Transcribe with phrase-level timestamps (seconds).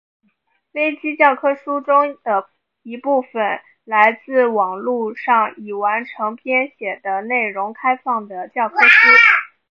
[0.71, 2.17] 维基教科书中
[2.81, 9.09] 一部分书来自网路上已完成编写的内容开放的教科书。